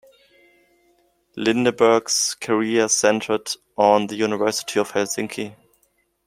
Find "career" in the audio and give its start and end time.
2.39-2.89